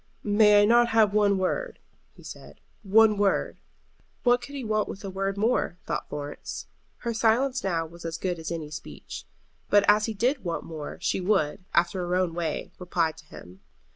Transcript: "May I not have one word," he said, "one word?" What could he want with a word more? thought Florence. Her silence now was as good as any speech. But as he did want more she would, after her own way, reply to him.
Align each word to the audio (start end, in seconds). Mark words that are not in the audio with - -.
"May 0.23 0.59
I 0.63 0.65
not 0.65 0.87
have 0.87 1.13
one 1.13 1.37
word," 1.37 1.77
he 2.15 2.23
said, 2.23 2.59
"one 2.81 3.19
word?" 3.19 3.59
What 4.23 4.41
could 4.41 4.55
he 4.55 4.63
want 4.63 4.89
with 4.89 5.03
a 5.05 5.11
word 5.11 5.37
more? 5.37 5.77
thought 5.85 6.09
Florence. 6.09 6.65
Her 7.01 7.13
silence 7.13 7.63
now 7.63 7.85
was 7.85 8.03
as 8.03 8.17
good 8.17 8.39
as 8.39 8.51
any 8.51 8.71
speech. 8.71 9.25
But 9.69 9.85
as 9.87 10.07
he 10.07 10.15
did 10.15 10.43
want 10.43 10.63
more 10.63 10.97
she 11.01 11.21
would, 11.21 11.65
after 11.75 11.99
her 11.99 12.15
own 12.15 12.33
way, 12.33 12.71
reply 12.79 13.11
to 13.11 13.25
him. 13.25 13.59